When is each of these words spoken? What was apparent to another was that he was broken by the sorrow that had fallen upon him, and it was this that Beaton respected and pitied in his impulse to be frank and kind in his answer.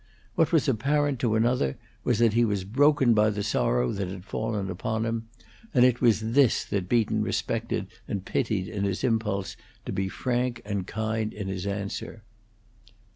What 0.33 0.51
was 0.51 0.67
apparent 0.67 1.19
to 1.19 1.35
another 1.35 1.77
was 2.03 2.17
that 2.17 2.33
he 2.33 2.43
was 2.43 2.63
broken 2.63 3.13
by 3.13 3.29
the 3.29 3.43
sorrow 3.43 3.91
that 3.91 4.07
had 4.07 4.25
fallen 4.25 4.67
upon 4.71 5.05
him, 5.05 5.27
and 5.75 5.85
it 5.85 6.01
was 6.01 6.31
this 6.33 6.65
that 6.65 6.89
Beaton 6.89 7.21
respected 7.21 7.85
and 8.07 8.25
pitied 8.25 8.67
in 8.67 8.83
his 8.83 9.03
impulse 9.03 9.55
to 9.85 9.91
be 9.91 10.09
frank 10.09 10.63
and 10.65 10.87
kind 10.87 11.31
in 11.31 11.47
his 11.49 11.67
answer. 11.67 12.23